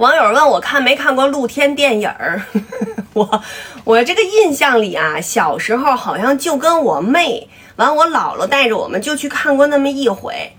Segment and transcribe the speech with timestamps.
[0.00, 2.40] 网友问我看没看过露天电影儿，
[3.12, 3.42] 我
[3.84, 10.54] 我这个印象里啊，小时候好像就跟我妹完，我姥姥带着我们就去看过那么一回，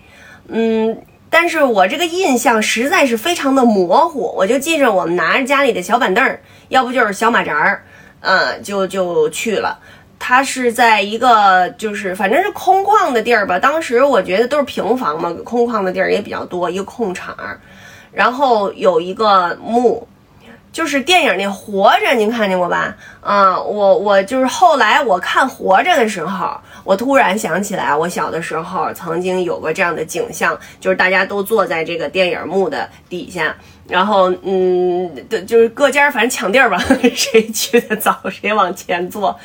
[0.48, 0.96] 嗯，
[1.32, 6.38] 但是我这个印象实在是非常的模糊，我就记着我们拿着家里的小板凳，
[6.70, 7.84] 要不就是小马扎儿，
[8.20, 9.80] 嗯，就就去了。
[10.20, 17.60] 它是在一个就是反正是空旷的地儿吧，当时我觉得都是平房嘛，空旷的地儿也比较多，一个空场儿。
[18.12, 20.08] 然后有一个墓，
[20.72, 22.96] 就是电影那《活着》，您看见过吧？
[23.22, 33.56] 啊，我我就是后来我看《活着》的时候，我突然想起来，我小的时候曾经有过这样的景象，就是大家都坐在这个电影幕的底下，
[33.88, 35.10] 然后嗯，
[35.46, 36.78] 就是各家反正抢地儿吧，
[37.16, 39.38] 谁去的早谁往前坐。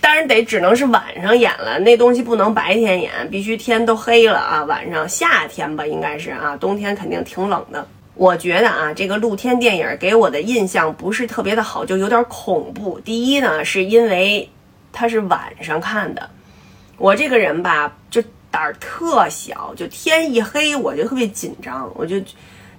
[0.00, 7.86] 当然得只能是晚上演了，那东西不能白天演，必须天都黑了啊，晚上夏天吧应该是啊，冬天肯定挺冷的。
[8.14, 13.00] 我觉得啊，这个露天电影给我的印象不是特别的好，就有点恐怖。
[13.00, 14.48] 第一呢，是因为
[14.92, 16.28] 它是晚上看的，
[16.98, 22.20] 我这个人吧，就胆儿特小，就天一黑我就特别紧张，我就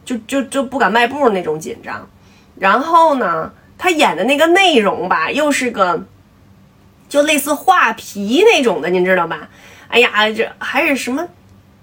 [0.05, 2.07] 就就就不敢迈步那种紧张。
[2.59, 6.05] 然后呢，他演的那个内容吧，又是个
[7.09, 9.49] 就类似画皮那种的，您知道吧？
[9.87, 11.27] 哎呀，这还是什么？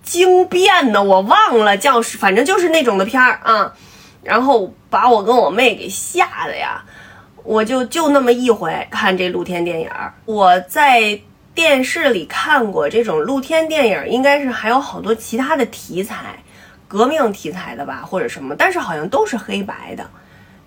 [0.03, 3.73] 惊变的，我忘了叫，反正就是那种的片儿啊，
[4.23, 6.83] 然后把我跟我妹给吓的呀，
[7.45, 10.13] 我就就那么一回看这露天电影儿。
[10.25, 11.21] 我在
[11.55, 16.43] 电视里看过这种露天电影，应该是还有好多其他的题材，
[16.89, 20.09] 革命题材的吧，或者什么，但是好像都是黑白的。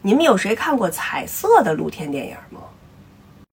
[0.01, 2.59] 你们有谁看过彩色的露天电影吗？